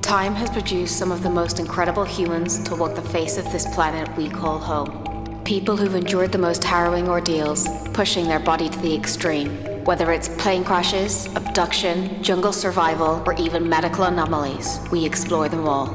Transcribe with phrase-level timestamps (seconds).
[0.00, 3.66] Time has produced some of the most incredible humans to walk the face of this
[3.74, 5.42] planet we call home.
[5.44, 9.50] People who've endured the most harrowing ordeals, pushing their body to the extreme.
[9.84, 15.88] Whether it's plane crashes, abduction, jungle survival, or even medical anomalies, we explore them all.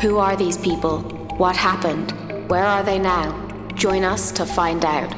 [0.00, 1.00] Who are these people?
[1.36, 2.12] What happened?
[2.48, 3.34] Where are they now?
[3.74, 5.10] Join us to find out.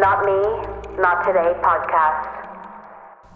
[0.00, 2.31] Not me, not today podcast.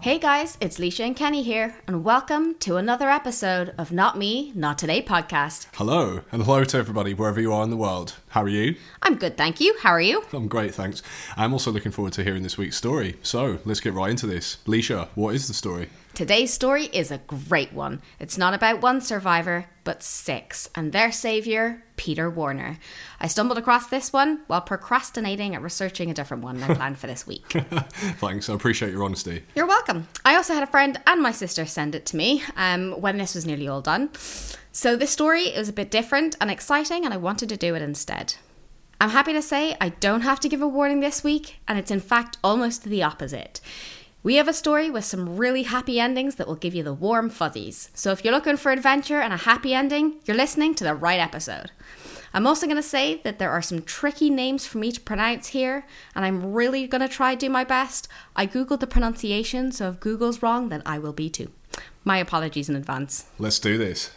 [0.07, 4.53] Hey guys, it's Leisha and Kenny here, and welcome to another episode of Not Me,
[4.55, 5.67] Not Today podcast.
[5.73, 8.15] Hello, and hello to everybody wherever you are in the world.
[8.29, 8.77] How are you?
[9.01, 9.75] I'm good, thank you.
[9.81, 10.23] How are you?
[10.31, 11.03] I'm great, thanks.
[11.35, 13.17] I'm also looking forward to hearing this week's story.
[13.21, 14.59] So let's get right into this.
[14.65, 15.89] Leisha, what is the story?
[16.13, 18.01] Today's story is a great one.
[18.17, 22.77] It's not about one survivor, but six, and their saviour, Peter Warner.
[23.19, 27.07] I stumbled across this one while procrastinating at researching a different one I planned for
[27.07, 27.45] this week.
[28.19, 29.43] Thanks, I appreciate your honesty.
[29.55, 30.07] You're welcome.
[30.23, 33.35] I also had a friend and my sister send it to me um, when this
[33.35, 34.09] was nearly all done.
[34.71, 37.81] So this story is a bit different and exciting, and I wanted to do it
[37.81, 38.35] instead.
[39.01, 41.91] I'm happy to say I don't have to give a warning this week, and it's
[41.91, 43.59] in fact almost the opposite.
[44.23, 47.29] We have a story with some really happy endings that will give you the warm
[47.29, 47.91] fuzzies.
[47.93, 51.19] So if you're looking for adventure and a happy ending, you're listening to the right
[51.19, 51.71] episode.
[52.33, 55.49] I'm also going to say that there are some tricky names for me to pronounce
[55.49, 58.07] here, and I'm really going to try do my best.
[58.35, 61.51] I googled the pronunciation, so if Google's wrong, then I will be too.
[62.03, 63.25] My apologies in advance.
[63.39, 64.11] Let's do this.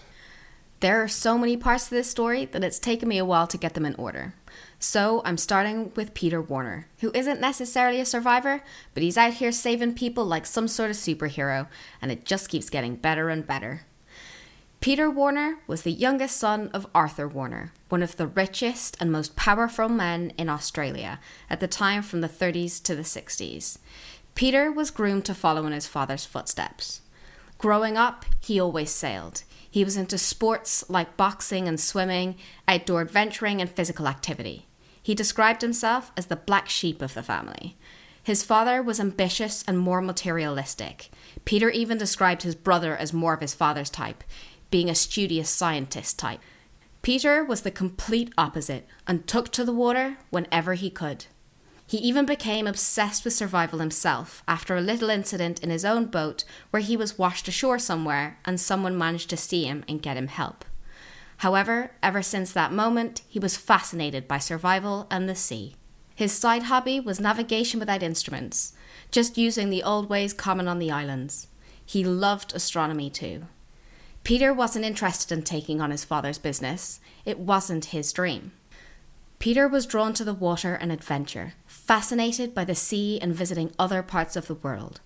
[0.81, 3.59] There are so many parts to this story that it's taken me a while to
[3.59, 4.35] get them in order.
[4.83, 8.63] So I'm starting with Peter Warner, who isn't necessarily a survivor,
[8.95, 11.69] but he's out here saving people like some sort of superhero,
[12.01, 13.83] and it just keeps getting better and better.
[14.81, 19.37] Peter Warner was the youngest son of Arthur Warner, one of the richest and most
[19.37, 23.77] powerful men in Australia at the time from the 30s to the 60s.
[24.35, 27.03] Peter was groomed to follow in his father's footsteps.
[27.59, 29.43] Growing up, he always sailed.
[29.71, 34.67] He was into sports like boxing and swimming, outdoor adventuring, and physical activity.
[35.11, 37.77] He described himself as the black sheep of the family.
[38.23, 41.11] His father was ambitious and more materialistic.
[41.45, 44.23] Peter even described his brother as more of his father's type,
[44.71, 46.39] being a studious scientist type.
[47.03, 51.27] Peter was the complete opposite and took to the water whenever he could.
[51.89, 56.45] He even became obsessed with survival himself after a little incident in his own boat
[56.71, 60.29] where he was washed ashore somewhere and someone managed to see him and get him
[60.29, 60.65] help.
[61.41, 65.75] However, ever since that moment, he was fascinated by survival and the sea.
[66.15, 68.75] His side hobby was navigation without instruments,
[69.11, 71.49] just using the old ways common on the islands.
[71.83, 73.47] He loved astronomy too.
[74.23, 78.53] Peter wasn't interested in taking on his father's business, it wasn't his dream.
[79.39, 84.03] Peter was drawn to the water and adventure, fascinated by the sea and visiting other
[84.03, 85.01] parts of the world.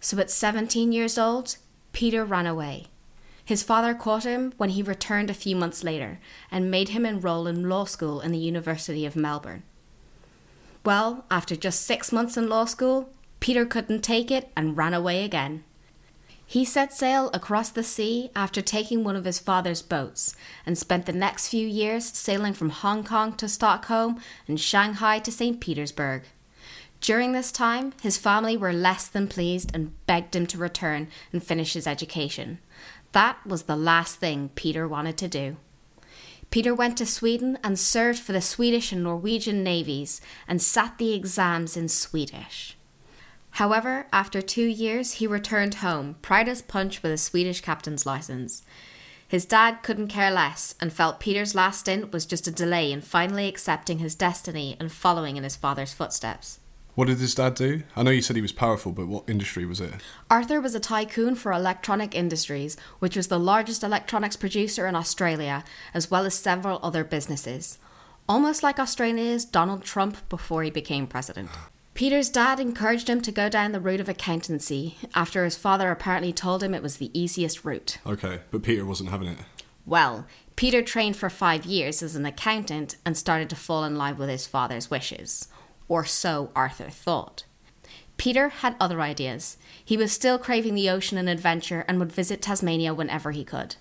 [0.00, 1.56] So at 17 years old,
[1.94, 2.88] Peter ran away.
[3.48, 6.20] His father caught him when he returned a few months later
[6.50, 9.62] and made him enroll in law school in the University of Melbourne.
[10.84, 13.08] Well, after just six months in law school,
[13.40, 15.64] Peter couldn't take it and ran away again.
[16.44, 21.06] He set sail across the sea after taking one of his father's boats and spent
[21.06, 25.58] the next few years sailing from Hong Kong to Stockholm and Shanghai to St.
[25.58, 26.24] Petersburg.
[27.00, 31.42] During this time, his family were less than pleased and begged him to return and
[31.42, 32.58] finish his education.
[33.12, 35.56] That was the last thing Peter wanted to do.
[36.50, 41.12] Peter went to Sweden and served for the Swedish and Norwegian navies and sat the
[41.12, 42.76] exams in Swedish.
[43.52, 48.62] However, after two years, he returned home, proud as punch with a Swedish captain's license.
[49.26, 53.02] His dad couldn't care less and felt Peter's last stint was just a delay in
[53.02, 56.60] finally accepting his destiny and following in his father's footsteps.
[56.98, 57.84] What did his dad do?
[57.94, 59.92] I know you said he was powerful, but what industry was it?
[60.28, 65.62] Arthur was a tycoon for Electronic Industries, which was the largest electronics producer in Australia,
[65.94, 67.78] as well as several other businesses.
[68.28, 71.50] Almost like Australia's Donald Trump before he became president.
[71.94, 76.32] Peter's dad encouraged him to go down the route of accountancy after his father apparently
[76.32, 77.98] told him it was the easiest route.
[78.08, 79.38] Okay, but Peter wasn't having it.
[79.86, 80.26] Well,
[80.56, 84.28] Peter trained for five years as an accountant and started to fall in line with
[84.28, 85.46] his father's wishes.
[85.88, 87.44] Or so Arthur thought.
[88.18, 89.56] Peter had other ideas.
[89.82, 93.76] He was still craving the ocean and adventure and would visit Tasmania whenever he could.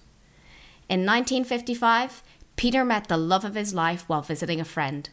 [0.87, 2.23] In 1955,
[2.55, 5.09] Peter met the love of his life while visiting a friend.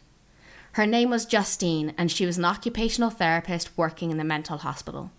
[0.72, 5.10] Her name was Justine, and she was an occupational therapist working in the mental hospital.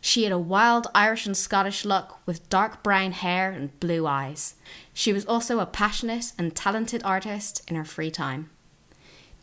[0.00, 4.54] She had a wild Irish and Scottish look with dark brown hair and blue eyes.
[4.92, 8.50] She was also a passionate and talented artist in her free time.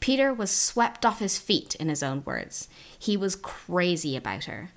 [0.01, 2.67] Peter was swept off his feet, in his own words.
[2.97, 4.71] He was crazy about her.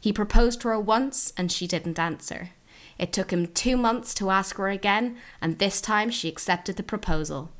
[0.00, 2.50] He proposed to her once and she didn't answer.
[2.98, 6.82] It took him two months to ask her again, and this time she accepted the
[6.82, 7.50] proposal.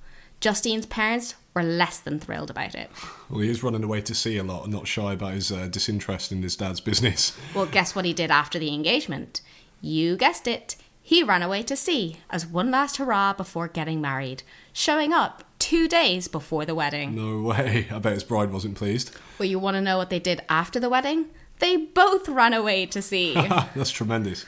[0.41, 2.91] Justine's parents were less than thrilled about it.
[3.29, 5.67] Well, he is running away to sea a lot and not shy about his uh,
[5.67, 7.37] disinterest in his dad's business.
[7.55, 9.43] Well, guess what he did after the engagement?
[9.83, 10.77] You guessed it.
[11.03, 15.87] He ran away to sea as one last hurrah before getting married, showing up two
[15.87, 17.15] days before the wedding.
[17.15, 17.87] No way.
[17.93, 19.17] I bet his bride wasn't pleased.
[19.39, 21.27] Well, you want to know what they did after the wedding?
[21.61, 23.35] They both ran away to sea.
[23.77, 24.47] That's tremendous.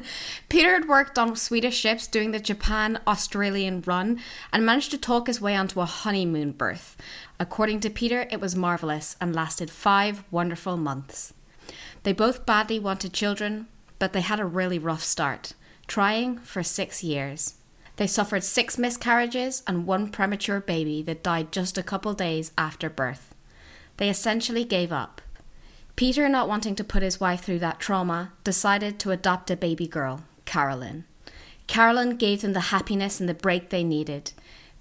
[0.48, 4.18] Peter had worked on Swedish ships doing the Japan Australian run
[4.52, 6.96] and managed to talk his way onto a honeymoon berth.
[7.38, 11.34] According to Peter, it was marvellous and lasted five wonderful months.
[12.02, 13.68] They both badly wanted children,
[14.00, 15.52] but they had a really rough start,
[15.86, 17.54] trying for six years.
[17.96, 22.90] They suffered six miscarriages and one premature baby that died just a couple days after
[22.90, 23.34] birth.
[23.98, 25.20] They essentially gave up.
[25.96, 29.86] Peter, not wanting to put his wife through that trauma, decided to adopt a baby
[29.86, 31.04] girl, Carolyn.
[31.68, 34.32] Carolyn gave them the happiness and the break they needed,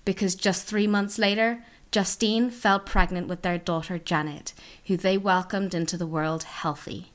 [0.06, 4.54] because just three months later, Justine fell pregnant with their daughter Janet,
[4.88, 7.12] who they welcomed into the world healthy.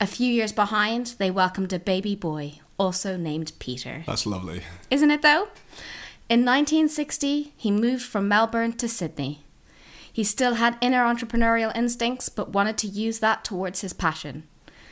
[0.00, 4.02] A few years behind, they welcomed a baby boy, also named Peter.
[4.08, 4.62] That's lovely.
[4.90, 5.48] Isn't it though?
[6.28, 9.44] In 1960, he moved from Melbourne to Sydney.
[10.12, 14.48] He still had inner entrepreneurial instincts, but wanted to use that towards his passion.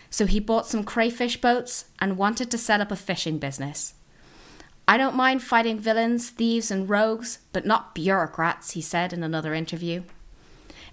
[0.09, 3.95] So he bought some crayfish boats and wanted to set up a fishing business.
[4.87, 9.53] I don't mind fighting villains, thieves, and rogues, but not bureaucrats, he said in another
[9.53, 10.03] interview.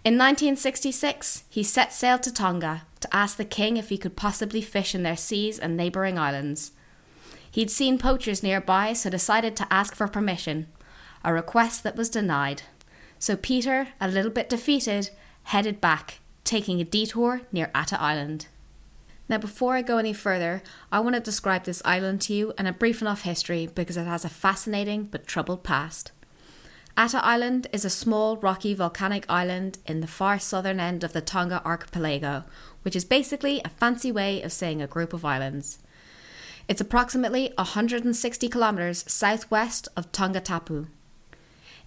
[0.03, 4.61] In 1966, he set sail to Tonga to ask the king if he could possibly
[4.61, 6.71] fish in their seas and neighbouring islands.
[7.51, 10.67] He'd seen poachers nearby, so decided to ask for permission,
[11.23, 12.63] a request that was denied.
[13.19, 15.09] So Peter, a little bit defeated,
[15.43, 18.47] headed back, taking a detour near 'Ata Island.
[19.29, 22.67] Now, before I go any further, I want to describe this island to you and
[22.67, 26.11] a brief enough history because it has a fascinating but troubled past.
[26.95, 31.21] 'Ata Island is a small rocky volcanic island in the far southern end of the
[31.21, 32.45] Tonga archipelago,
[32.83, 35.79] which is basically a fancy way of saying a group of islands.
[36.67, 40.87] It's approximately 160 kilometres southwest of Tongatapu.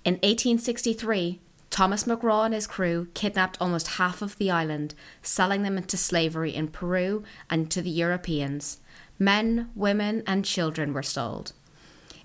[0.05, 1.38] In 1863,
[1.69, 6.55] Thomas McGrath and his crew kidnapped almost half of the island, selling them into slavery
[6.55, 8.79] in Peru and to the Europeans.
[9.19, 11.53] Men, women, and children were sold.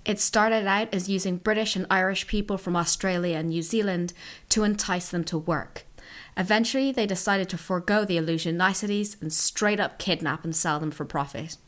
[0.06, 4.14] It started out as using British and Irish people from Australia and New Zealand
[4.48, 5.84] to entice them to work.
[6.38, 10.90] Eventually, they decided to forego the illusion niceties and straight up kidnap and sell them
[10.90, 11.58] for profit.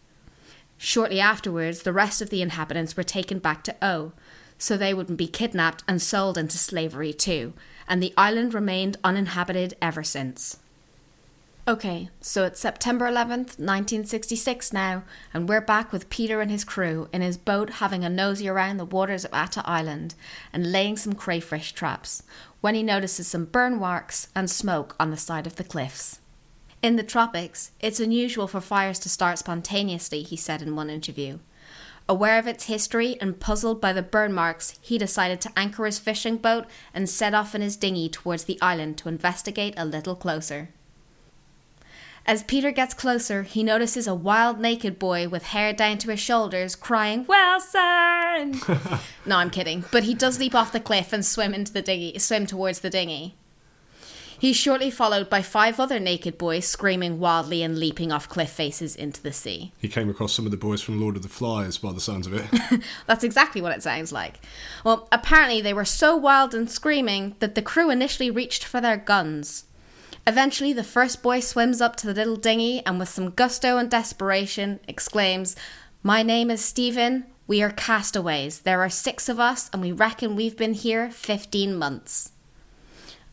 [0.79, 4.13] Shortly afterwards, the rest of the inhabitants were taken back to 'Eua,
[4.59, 7.53] so they would be kidnapped and sold into slavery too,
[7.89, 10.59] and the island remained uninhabited ever since.
[11.67, 15.03] Okay, so it's September 11th, 1966 now,
[15.35, 18.79] and we're back with Peter and his crew in his boat having a nosy around
[18.79, 20.15] the waters of 'Ata Island
[20.53, 22.23] and laying some crayfish traps
[22.63, 26.18] when he notices some burn marks and smoke on the side of the cliffs.
[26.81, 31.41] In the tropics, it's unusual for fires to start spontaneously, he said in one interview.
[32.09, 35.99] Aware of its history and puzzled by the burn marks, he decided to anchor his
[35.99, 40.15] fishing boat and set off in his dinghy towards the island to investigate a little
[40.15, 40.71] closer.
[42.25, 46.21] As Peter gets closer, he notices a wild naked boy with hair down to his
[46.21, 48.61] shoulders crying, Wilson!
[49.27, 49.85] no, I'm kidding.
[49.91, 52.91] But he does leap off the cliff and swim into the dinghy, swim towards the
[52.91, 53.35] dinghy.
[54.41, 58.95] He's shortly followed by five other naked boys screaming wildly and leaping off cliff faces
[58.95, 59.73] into the sea.
[59.81, 62.29] He came across some of the boys from Lord of the Flies by the sounds
[62.29, 62.83] of it.
[63.07, 64.39] That's exactly what it sounds like.
[64.85, 68.97] Well, apparently they were so wild and screaming that the crew initially reached for their
[68.97, 69.65] guns.
[70.25, 73.91] Eventually, the first boy swims up to the little dinghy and, with some gusto and
[73.91, 75.57] desperation, exclaims,
[76.03, 77.25] My name is Stephen.
[77.49, 78.61] We are castaways.
[78.61, 82.33] There are six of us, and we reckon we've been here 15 months.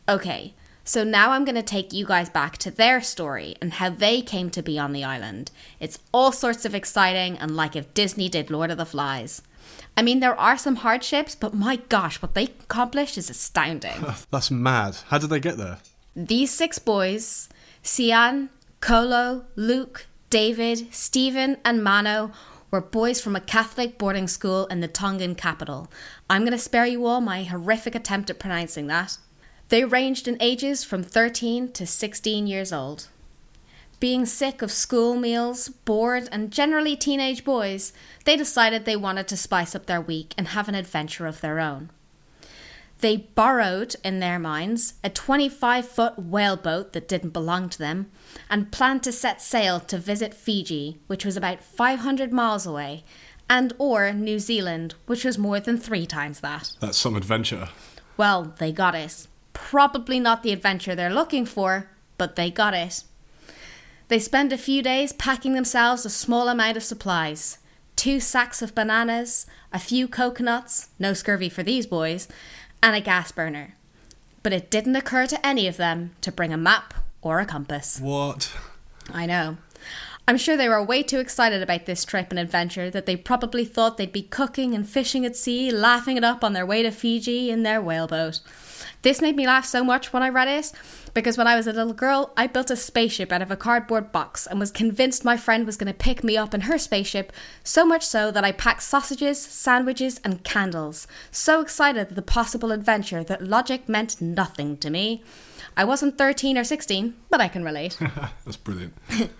[0.08, 0.54] Okay,
[0.86, 4.22] so now I'm going to take you guys back to their story and how they
[4.22, 5.50] came to be on the island.
[5.80, 9.42] It's all sorts of exciting and like if Disney did Lord of the Flies.
[9.96, 14.04] I mean, there are some hardships, but my gosh, what they accomplished is astounding.
[14.30, 14.98] That's mad.
[15.08, 15.78] How did they get there?
[16.14, 17.48] These six boys,
[17.82, 18.48] Sione,
[18.80, 22.30] Kolo, Luke, David, Stephen, and Mano,
[22.70, 25.90] were boys from a Catholic boarding school in the Tongan capital.
[26.30, 29.18] I'm going to spare you all my horrific attempt at pronouncing that.
[29.68, 33.08] They ranged in ages from 13 to 16 years old.
[33.98, 37.92] Being sick of school meals, bored, and generally teenage boys,
[38.24, 41.58] they decided they wanted to spice up their week and have an adventure of their
[41.58, 41.90] own.
[43.00, 48.10] They borrowed, in their minds, a 25 foot whaleboat that didn't belong to them
[48.48, 53.04] and planned to set sail to visit Fiji, which was about 500 miles away,
[53.50, 56.72] and or New Zealand, which was more than three times that.
[56.80, 57.68] That's some adventure.
[58.16, 59.26] Well, they got it.
[59.56, 63.02] Probably not the adventure they're looking for, but they got it.
[64.08, 67.58] They spend a few days packing themselves a small amount of supplies
[67.96, 72.28] two sacks of bananas, a few coconuts, no scurvy for these boys,
[72.82, 73.74] and a gas burner.
[74.42, 77.98] But it didn't occur to any of them to bring a map or a compass.
[77.98, 78.54] What?
[79.12, 79.56] I know.
[80.28, 83.64] I'm sure they were way too excited about this trip and adventure that they probably
[83.64, 86.90] thought they'd be cooking and fishing at sea, laughing it up on their way to
[86.90, 88.40] Fiji in their whaleboat.
[89.02, 90.72] This made me laugh so much when I read it
[91.14, 94.12] because when I was a little girl, I built a spaceship out of a cardboard
[94.12, 97.32] box and was convinced my friend was going to pick me up in her spaceship,
[97.64, 102.72] so much so that I packed sausages, sandwiches, and candles, so excited at the possible
[102.72, 105.22] adventure that logic meant nothing to me.
[105.76, 107.98] I wasn't 13 or 16, but I can relate.
[108.44, 108.94] That's brilliant.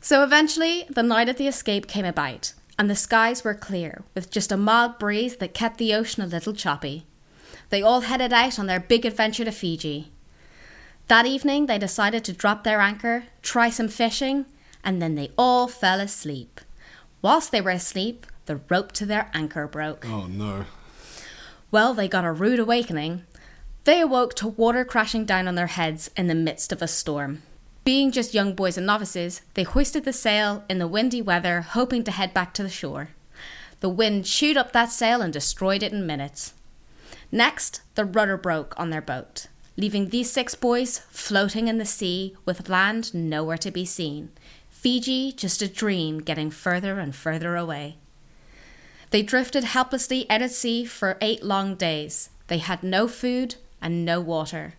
[0.00, 4.30] So eventually, the night of the escape came about, and the skies were clear, with
[4.30, 7.06] just a mild breeze that kept the ocean a little choppy.
[7.70, 10.10] They all headed out on their big adventure to Fiji.
[11.08, 14.46] That evening, they decided to drop their anchor, try some fishing,
[14.84, 16.60] and then they all fell asleep.
[17.22, 20.06] Whilst they were asleep, the rope to their anchor broke.
[20.08, 20.66] Oh no.
[21.70, 23.24] Well, they got a rude awakening.
[23.84, 27.42] They awoke to water crashing down on their heads in the midst of a storm.
[27.84, 32.04] Being just young boys and novices, they hoisted the sail in the windy weather, hoping
[32.04, 33.10] to head back to the shore.
[33.80, 36.54] The wind chewed up that sail and destroyed it in minutes.
[37.32, 39.46] Next, the rudder broke on their boat,
[39.76, 44.30] leaving these six boys floating in the sea with land nowhere to be seen.
[44.68, 47.96] Fiji just a dream getting further and further away.
[49.10, 52.30] They drifted helplessly out at sea for eight long days.
[52.48, 54.74] They had no food and no water.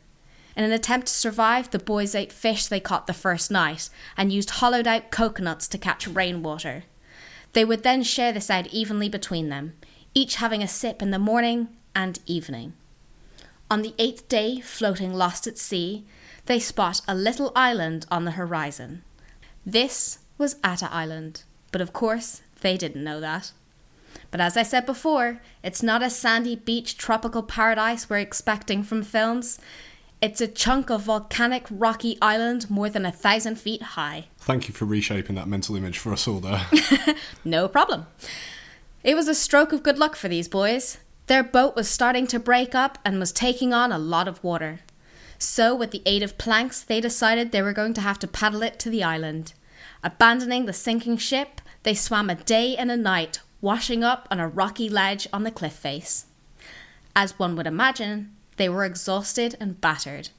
[0.56, 4.32] In an attempt to survive, the boys ate fish they caught the first night and
[4.32, 6.84] used hollowed out coconuts to catch rainwater.
[7.54, 9.74] They would then share this out evenly between them,
[10.14, 12.74] each having a sip in the morning and evening.
[13.70, 16.04] On the eighth day, floating lost at sea,
[16.46, 19.04] they spot a little island on the horizon.
[19.66, 23.52] This was 'Ata Island, but of course they didn't know that.
[24.30, 29.04] But as I said before, it's not a sandy beach tropical paradise we're expecting from
[29.04, 29.60] films.
[30.22, 34.26] It's a chunk of volcanic rocky island more than a thousand feet high.
[34.38, 36.66] Thank you for reshaping that mental image for us all there.
[37.46, 38.06] No problem.
[39.04, 40.98] It was a stroke of good luck for these boys.
[41.32, 44.82] Their boat was starting to break up and was taking on a lot of water.
[45.40, 48.62] So, with the aid of planks, they decided they were going to have to paddle
[48.62, 49.54] it to the island.
[50.04, 54.48] Abandoning the sinking ship, they swam a day and a night, washing up on a
[54.50, 56.26] rocky ledge on the cliff face.
[57.16, 60.32] As one would imagine, they were exhausted and battered.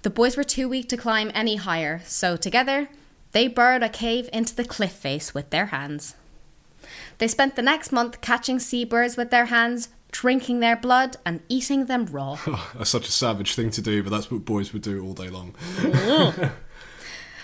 [0.00, 2.88] The boys were too weak to climb any higher, so together,
[3.32, 6.14] they burrowed a cave into the cliff face with their hands.
[7.18, 11.86] They spent the next month catching seabirds with their hands, drinking their blood, and eating
[11.86, 12.38] them raw.
[12.74, 15.28] that's such a savage thing to do, but that's what boys would do all day
[15.28, 15.54] long.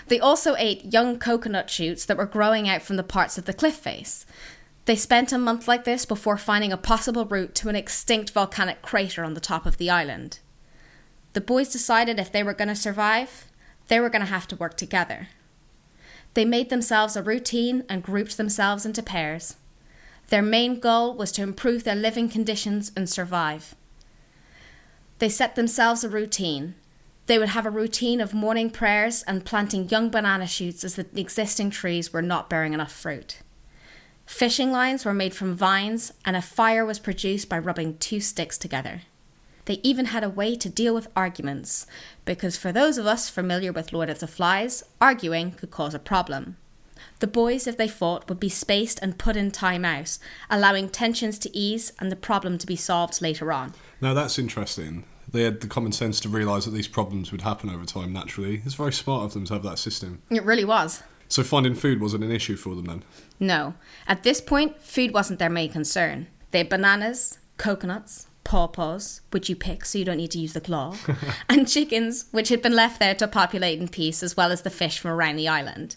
[0.09, 3.53] They also ate young coconut shoots that were growing out from the parts of the
[3.53, 4.25] cliff face.
[4.85, 8.81] They spent a month like this before finding a possible route to an extinct volcanic
[8.81, 10.39] crater on the top of the island.
[11.33, 13.45] The boys decided if they were going to survive,
[13.87, 15.27] they were going to have to work together.
[16.33, 19.57] They made themselves a routine and grouped themselves into pairs.
[20.29, 23.75] Their main goal was to improve their living conditions and survive.
[25.17, 26.75] They set themselves a routine.
[27.25, 31.07] They would have a routine of morning prayers and planting young banana shoots as the
[31.15, 33.39] existing trees were not bearing enough fruit.
[34.25, 38.59] Fishing lines were made from vines, and a fire was produced by rubbing two sticks
[38.59, 39.01] together.
[39.65, 41.87] They even had a way to deal with arguments,
[42.25, 45.99] because for those of us familiar with Lord of the Flies, arguing could cause a
[45.99, 46.57] problem.
[47.19, 50.17] The boys, if they fought, would be spaced and put in time out,
[50.49, 53.73] allowing tensions to ease and the problem to be solved later on.
[53.99, 55.03] Now that's interesting.
[55.31, 58.61] They had the common sense to realise that these problems would happen over time naturally.
[58.65, 60.21] It's very smart of them to have that system.
[60.29, 61.03] It really was.
[61.27, 63.03] So finding food wasn't an issue for them then.
[63.39, 63.75] No,
[64.07, 66.27] at this point, food wasn't their main concern.
[66.51, 70.61] They had bananas, coconuts, pawpaws, which you pick so you don't need to use the
[70.61, 70.95] claw,
[71.49, 74.71] and chickens, which had been left there to populate in peace, as well as the
[74.71, 75.95] fish from around the island.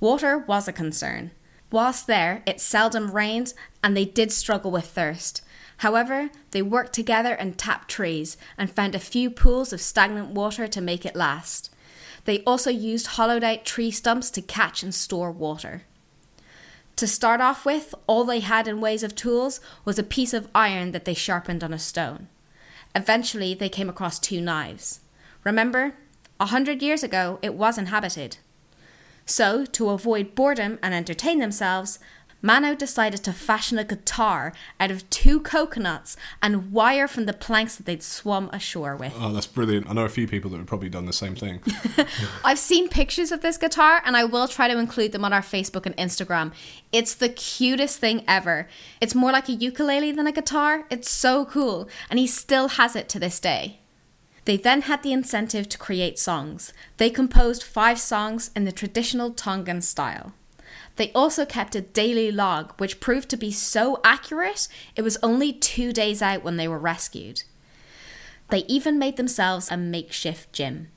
[0.00, 1.32] Water was a concern.
[1.70, 3.52] Whilst there, it seldom rained,
[3.82, 5.42] and they did struggle with thirst.
[5.78, 10.66] However, they worked together and tapped trees and found a few pools of stagnant water
[10.66, 11.70] to make it last.
[12.24, 15.82] They also used hollowed out tree stumps to catch and store water.
[16.96, 20.48] To start off with, all they had in ways of tools was a piece of
[20.54, 22.28] iron that they sharpened on a stone.
[22.94, 25.00] Eventually, they came across two knives.
[25.44, 25.94] Remember,
[26.40, 28.38] a hundred years ago, it was inhabited.
[29.28, 31.98] So, to avoid boredom and entertain themselves,
[32.40, 37.76] Mano decided to fashion a guitar out of two coconuts and wire from the planks
[37.76, 39.12] that they'd swum ashore with.
[39.16, 39.90] Oh, that's brilliant.
[39.90, 41.60] I know a few people that have probably done the same thing.
[42.44, 45.42] I've seen pictures of this guitar and I will try to include them on our
[45.42, 46.52] Facebook and Instagram.
[46.90, 48.66] It's the cutest thing ever.
[49.00, 50.86] It's more like a ukulele than a guitar.
[50.88, 53.80] It's so cool, and he still has it to this day.
[54.48, 56.72] They then had the incentive to create songs.
[56.96, 60.32] They composed five songs in the traditional Tongan style.
[60.96, 65.52] They also kept a daily log, which proved to be so accurate it was only
[65.52, 67.42] two days out when they were rescued.
[68.48, 70.88] They even made themselves a makeshift gym.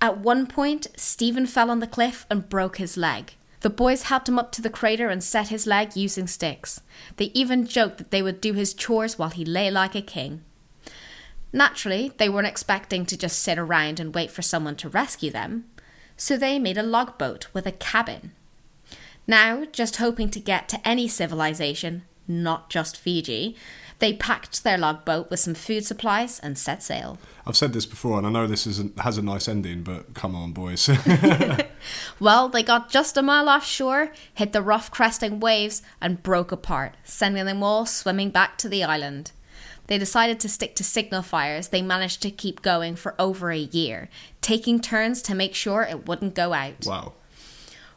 [0.00, 3.34] At one point, Stephen fell on the cliff and broke his leg.
[3.60, 6.80] The boys helped him up to the crater and set his leg using sticks.
[7.18, 10.44] They even joked that they would do his chores while he lay like a king.
[11.54, 15.66] Naturally, they weren't expecting to just sit around and wait for someone to rescue them,
[16.16, 18.32] so they made a log boat with a cabin.
[19.28, 23.56] Now, just hoping to get to any civilization, not just Fiji,
[24.00, 27.18] they packed their log boat with some food supplies and set sail.
[27.46, 30.34] I've said this before, and I know this isn't, has a nice ending, but come
[30.34, 30.90] on, boys.
[32.18, 36.94] Well, they got just a mile offshore, hit the rough cresting waves, and broke apart,
[37.04, 39.32] sending them all swimming back to the island.
[39.86, 43.58] They decided to stick to signal fires they managed to keep going for over a
[43.58, 44.08] year,
[44.40, 46.86] taking turns to make sure it wouldn't go out.
[46.86, 47.12] wow.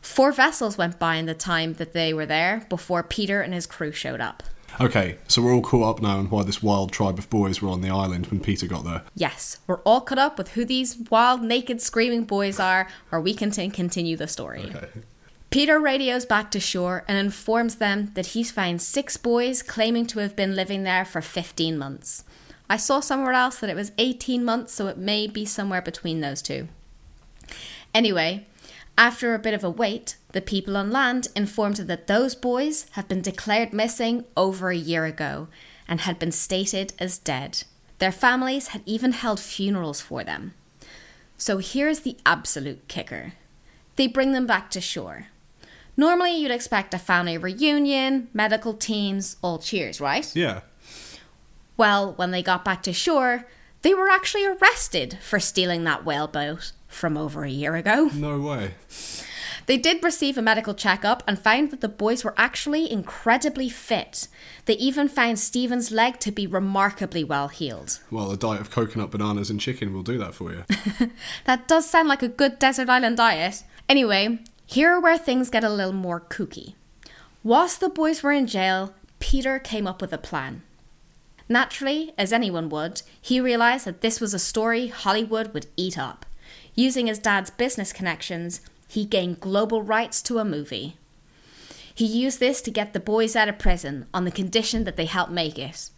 [0.02, 3.66] Four vessels went by in the time that they were there before Peter and his
[3.66, 4.44] crew showed up.
[4.80, 7.70] Okay, so we're all caught up now on why this wild tribe of boys were
[7.70, 9.04] on the island when Peter got there.
[9.16, 13.34] Yes, we're all caught up with who these wild, naked, screaming boys are, or we
[13.34, 14.72] can t- continue the story.
[15.50, 20.20] Peter radios back to shore and informs them that he's found six boys claiming to
[20.20, 22.26] have been living there for 15 months.
[22.70, 26.20] I saw somewhere else that it was 18 months, so it may be somewhere between
[26.20, 26.68] those two.
[27.94, 28.46] Anyway,
[28.98, 33.08] after a bit of a wait, the people on land informed that those boys have
[33.08, 35.48] been declared missing over a year ago
[35.88, 37.64] and had been stated as dead.
[38.00, 40.54] Their families had even held funerals for them.
[41.38, 43.34] So here's the absolute kicker
[43.96, 45.28] they bring them back to shore.
[45.98, 50.32] Normally, you'd expect a family reunion, medical teams, all cheers, right?
[50.36, 50.62] Yeah.
[51.76, 53.48] Well, when they got back to shore,
[53.82, 58.10] they were actually arrested for stealing that whaleboat from over a year ago.
[58.14, 58.76] No way.
[59.66, 64.30] They did receive a medical checkup and found that the boys were actually incredibly fit.
[64.66, 68.00] They even found Stephen's leg to be remarkably well healed.
[68.10, 70.64] Well, a diet of coconut, bananas, and chicken will do that for you.
[71.46, 73.64] That does sound like a good desert island diet.
[73.90, 76.76] Anyway, here are where things get a little more kooky.
[77.42, 80.62] Whilst the boys were in jail, Peter came up with a plan.
[81.48, 86.26] Naturally, as anyone would, he realised that this was a story Hollywood would eat up.
[86.76, 90.98] Using his dad's business connections, he gained global rights to a movie.
[91.96, 95.06] He used this to get the boys out of prison on the condition that they
[95.06, 95.90] help make it.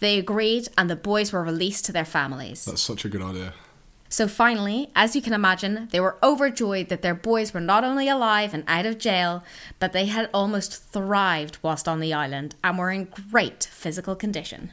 [0.00, 2.64] They agreed, and the boys were released to their families.
[2.64, 3.52] That's such a good idea.
[4.14, 8.08] So finally, as you can imagine, they were overjoyed that their boys were not only
[8.08, 9.42] alive and out of jail,
[9.80, 14.72] but they had almost thrived whilst on the island and were in great physical condition.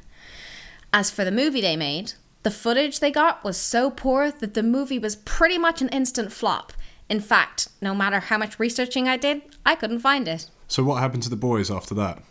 [0.93, 4.61] As for the movie they made, the footage they got was so poor that the
[4.61, 6.71] movie was pretty much an instant flop.
[7.09, 10.51] In fact, no matter how much researching I did, I couldn't find it.
[10.67, 12.21] So, what happened to the boys after that?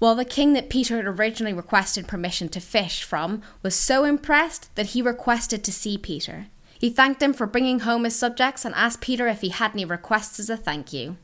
[0.00, 4.74] Well, the king that Peter had originally requested permission to fish from was so impressed
[4.74, 6.46] that he requested to see Peter.
[6.78, 9.84] He thanked him for bringing home his subjects and asked Peter if he had any
[9.84, 11.16] requests as a thank you.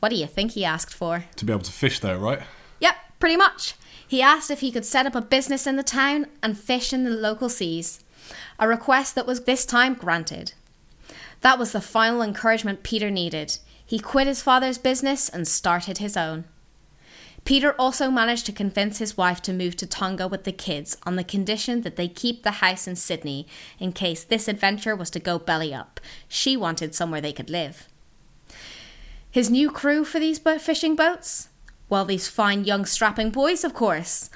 [0.00, 1.26] What do you think he asked for?
[1.36, 2.40] To be able to fish there, right?
[2.80, 3.74] Yep, pretty much.
[4.06, 7.04] He asked if he could set up a business in the town and fish in
[7.04, 8.02] the local seas.
[8.58, 10.52] A request that was this time granted.
[11.42, 13.58] That was the final encouragement Peter needed.
[13.84, 16.44] He quit his father's business and started his own.
[17.50, 21.16] Peter also managed to convince his wife to move to Tonga with the kids on
[21.16, 23.44] the condition that they keep the house in Sydney
[23.80, 25.98] in case this adventure was to go belly up.
[26.28, 27.88] She wanted somewhere they could live.
[29.32, 31.48] His new crew for these fishing boats?
[31.88, 34.30] Well, these fine young strapping boys, of course.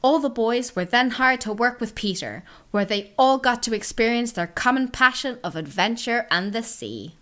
[0.00, 3.74] All the boys were then hired to work with Peter, where they all got to
[3.74, 7.17] experience their common passion of adventure and the sea.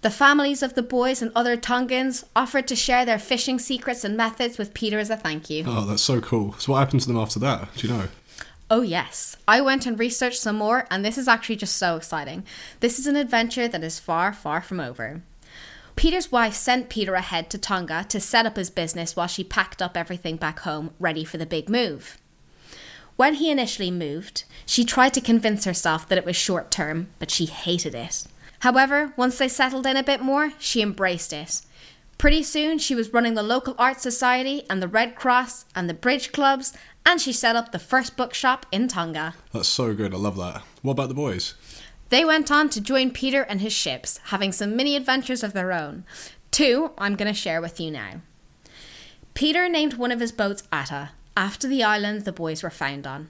[0.00, 4.16] The families of the boys and other Tongans offered to share their fishing secrets and
[4.16, 5.64] methods with Peter as a thank you.
[5.66, 6.54] Oh, that's so cool.
[6.58, 7.68] So, what happened to them after that?
[7.74, 8.08] Do you know?
[8.70, 9.36] Oh, yes.
[9.48, 12.44] I went and researched some more, and this is actually just so exciting.
[12.78, 15.22] This is an adventure that is far, far from over.
[15.96, 19.82] Peter's wife sent Peter ahead to Tonga to set up his business while she packed
[19.82, 22.18] up everything back home, ready for the big move.
[23.16, 27.32] When he initially moved, she tried to convince herself that it was short term, but
[27.32, 28.28] she hated it.
[28.60, 31.62] However, once they settled in a bit more, she embraced it.
[32.18, 35.94] Pretty soon, she was running the local art society and the Red Cross and the
[35.94, 36.72] bridge clubs,
[37.06, 39.34] and she set up the first bookshop in Tonga.
[39.52, 40.12] That's so good.
[40.12, 40.62] I love that.
[40.82, 41.54] What about the boys?
[42.08, 45.72] They went on to join Peter and his ships, having some mini adventures of their
[45.72, 46.04] own.
[46.50, 48.22] Two I'm going to share with you now.
[49.34, 53.28] Peter named one of his boats 'Ata, after the island the boys were found on.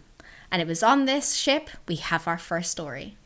[0.51, 3.19] And it was on this ship we have our first story.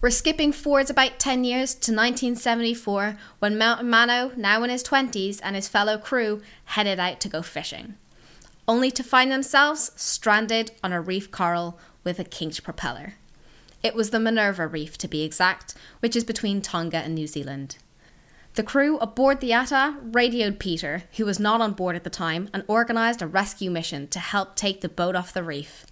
[0.00, 5.40] We're skipping forwards about 10 years to 1974 when Mountain Mano, now in his 20s,
[5.42, 7.96] and his fellow crew headed out to go fishing,
[8.68, 13.14] only to find themselves stranded on a reef coral with a kinked propeller.
[13.82, 17.78] It was the Minerva Reef, to be exact, which is between Tonga and New Zealand.
[18.54, 22.48] The crew aboard the 'Ata radioed Peter, who was not on board at the time,
[22.52, 25.86] and organised a rescue mission to help take the boat off the reef.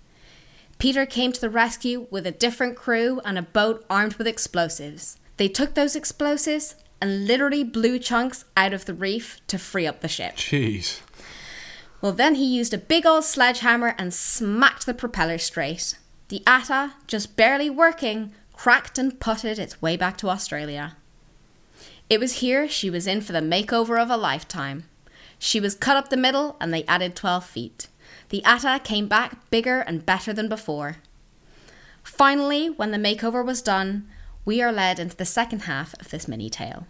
[0.78, 5.18] Peter came to the rescue with a different crew and a boat armed with explosives.
[5.38, 10.00] They took those explosives and literally blew chunks out of the reef to free up
[10.00, 10.36] the ship.
[10.36, 11.00] Jeez.
[12.00, 15.98] Well, then he used a big old sledgehammer and smacked the propeller straight.
[16.28, 20.96] The 'Ata, just barely working, cracked and putted its way back to Australia.
[22.08, 24.84] It was here she was in for the makeover of a lifetime.
[25.38, 27.88] She was cut up the middle and they added 12 feet
[28.28, 30.96] the 'Ata came back bigger and better than before.
[32.02, 34.08] Finally, when the makeover was done,
[34.44, 36.86] we are led into the second half of this mini tale.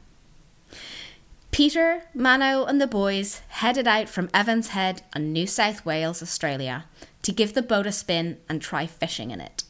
[1.51, 6.85] Peter, Mano, and the boys headed out from Evans Head on New South Wales, Australia,
[7.23, 9.65] to give the boat a spin and try fishing in it.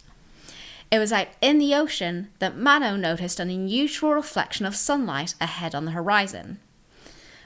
[0.91, 5.75] It was out in the ocean that Mano noticed an unusual reflection of sunlight ahead
[5.75, 6.59] on the horizon.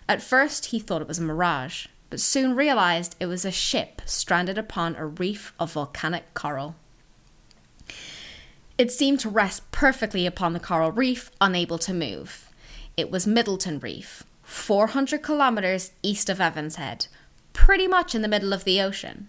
[0.09, 4.03] At first, he thought it was a mirage, but soon realized it was a ship
[4.05, 6.75] stranded upon a reef of volcanic coral.
[8.77, 12.51] It seemed to rest perfectly upon the coral reef, unable to move.
[12.97, 17.07] It was Middleton Reef, 400 kilometres east of Evans Head,
[17.53, 19.29] pretty much in the middle of the ocean.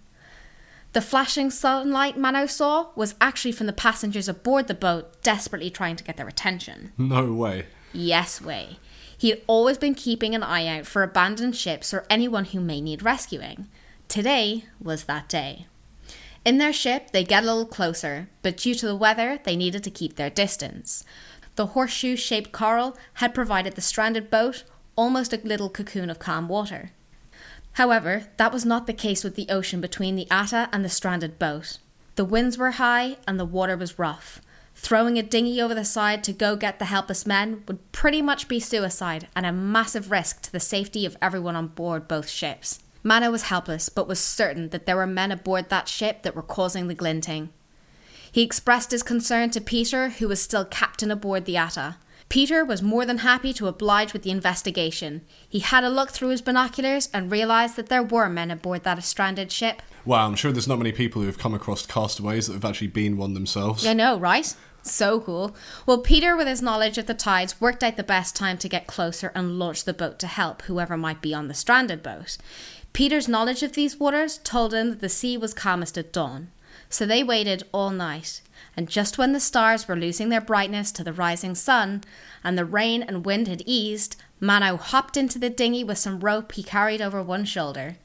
[0.94, 5.96] The flashing sunlight Mano saw was actually from the passengers aboard the boat desperately trying
[5.96, 6.92] to get their attention.
[6.98, 7.68] No way.
[7.94, 8.78] Yes, way.
[9.22, 12.82] He had always been keeping an eye out for abandoned ships or anyone who may
[12.82, 13.68] need rescuing.
[14.08, 15.68] Today was that day.
[16.44, 19.84] In their ship, they get a little closer, but due to the weather, they needed
[19.84, 21.04] to keep their distance.
[21.56, 24.64] The horseshoe shaped coral had provided the stranded boat
[24.96, 26.90] almost a little cocoon of calm water.
[27.74, 31.38] However, that was not the case with the ocean between the 'Ata and the stranded
[31.38, 31.78] boat.
[32.16, 34.42] The winds were high and the water was rough.
[34.84, 38.48] Throwing a dinghy over the side to go get the helpless men would pretty much
[38.48, 42.80] be suicide and a massive risk to the safety of everyone on board both ships.
[43.04, 46.42] Mano was helpless, but was certain that there were men aboard that ship that were
[46.42, 47.50] causing the glinting.
[48.32, 51.98] He expressed his concern to Peter, who was still captain aboard the 'Ata.
[52.28, 55.22] Peter was more than happy to oblige with the investigation.
[55.48, 59.04] He had a look through his binoculars and realised that there were men aboard that
[59.04, 59.82] stranded ship.
[60.06, 62.88] Wow, I'm sure there's not many people who have come across castaways that have actually
[62.88, 63.86] been one themselves.
[63.86, 64.56] I know, right?
[64.84, 65.56] So cool.
[65.86, 68.88] Well, Peter, with his knowledge of the tides, worked out the best time to get
[68.88, 72.38] closer and launch the boat to help whoever might be on the stranded boat.
[72.94, 76.50] Peter's knowledge of these waters told him that the sea was calmest at dawn.
[76.90, 78.42] So they waited all night,
[78.76, 82.04] and just when the stars were losing their brightness to the rising sun,
[82.44, 86.52] and the rain and wind had eased, Mano hopped into the dinghy with some rope
[86.54, 87.98] he carried over one shoulder.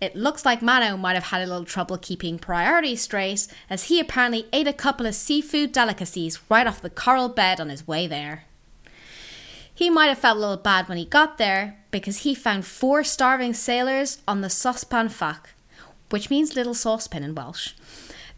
[0.00, 3.98] It looks like Mano might have had a little trouble keeping priorities straight, as he
[3.98, 8.06] apparently ate a couple of seafood delicacies right off the coral bed on his way
[8.06, 8.44] there.
[9.74, 13.04] He might have felt a little bad when he got there, because he found four
[13.04, 15.48] starving sailors on the Sospan Fach,
[16.10, 17.72] which means little saucepan in Welsh,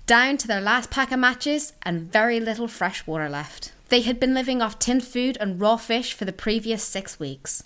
[0.07, 3.73] down to their last pack of matches and very little fresh water left.
[3.89, 7.65] They had been living off tinned food and raw fish for the previous six weeks.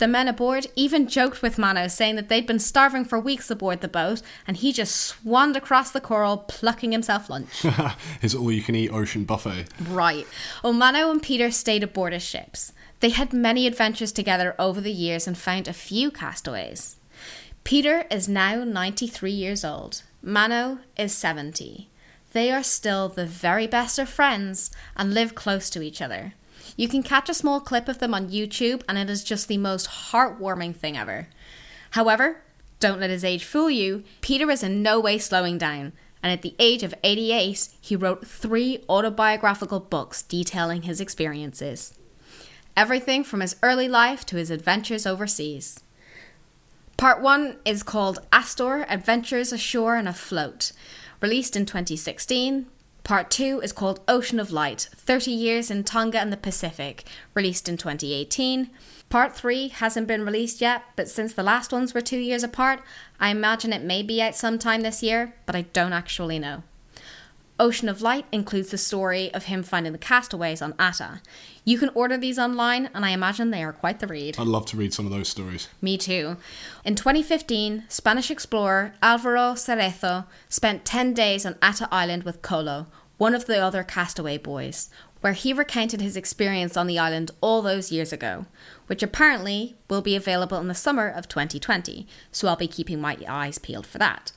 [0.00, 3.82] The men aboard even joked with Mano, saying that they'd been starving for weeks aboard
[3.82, 7.60] the boat, and he just swanned across the coral, plucking himself lunch.
[8.22, 9.66] His all you can eat ocean buffet.
[9.90, 10.26] right.
[10.64, 12.72] Well, Mano and Peter stayed aboard his ships.
[13.00, 16.96] They had many adventures together over the years and found a few castaways.
[17.64, 20.02] Peter is now 93 years old.
[20.22, 21.90] Mano is 70.
[22.32, 26.32] They are still the very best of friends and live close to each other.
[26.80, 29.58] You can catch a small clip of them on YouTube, and it is just the
[29.58, 31.28] most heartwarming thing ever.
[31.90, 32.40] However,
[32.78, 36.40] don't let his age fool you, Peter is in no way slowing down, and at
[36.40, 41.98] the age of 88, he wrote three autobiographical books detailing his experiences.
[42.74, 45.80] Everything from his early life to his adventures overseas.
[46.96, 50.72] Part 1 is called Astor Adventures Ashore and Afloat,
[51.20, 52.68] released in 2016.
[53.04, 57.68] Part 2 is called Ocean of Light 30 Years in Tonga and the Pacific, released
[57.68, 58.70] in 2018.
[59.08, 62.80] Part 3 hasn't been released yet, but since the last ones were two years apart,
[63.18, 66.62] I imagine it may be out sometime this year, but I don't actually know.
[67.60, 71.20] Ocean of Light includes the story of him finding the castaways on 'Ata.
[71.62, 74.36] You can order these online, and I imagine they are quite the read.
[74.38, 75.68] I'd love to read some of those stories.
[75.82, 76.38] Me too.
[76.86, 82.86] In 2015, Spanish explorer Alvaro Cerezo spent 10 days on 'Ata Island with Kolo,
[83.18, 84.88] one of the other castaway boys,
[85.20, 88.46] where he recounted his experience on the island all those years ago,
[88.86, 93.18] which apparently will be available in the summer of 2020, so I'll be keeping my
[93.28, 94.32] eyes peeled for that.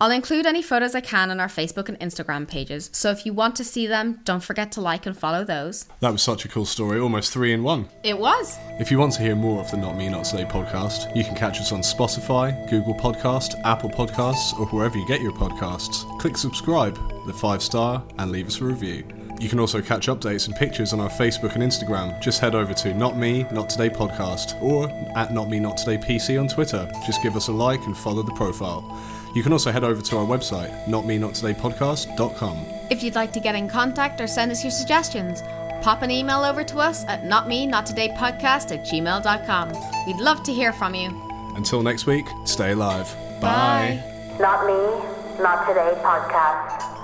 [0.00, 3.32] I'll include any photos I can on our Facebook and Instagram pages, so if you
[3.32, 5.86] want to see them, don't forget to like and follow those.
[5.98, 7.88] That was such a cool story, almost three in one.
[8.04, 8.56] It was!
[8.78, 11.34] If you want to hear more of the Not Me Not Today podcast, you can
[11.34, 16.04] catch us on Spotify, Google Podcast, Apple Podcasts, or wherever you get your podcasts.
[16.20, 19.04] Click subscribe, the five star, and leave us a review.
[19.40, 22.20] You can also catch updates and pictures on our Facebook and Instagram.
[22.20, 25.96] Just head over to Not Me Not Today podcast or at Not Me Not Today
[25.96, 26.88] PC on Twitter.
[27.04, 28.96] Just give us a like and follow the profile.
[29.34, 32.66] You can also head over to our website, notmenottodaypodcast.com.
[32.90, 35.42] If you'd like to get in contact or send us your suggestions,
[35.82, 39.72] pop an email over to us at notmenotTodayPodcast at gmail.com.
[40.06, 41.10] We'd love to hear from you.
[41.54, 43.14] Until next week, stay alive.
[43.40, 44.02] Bye.
[44.38, 46.97] Not me, not today podcast.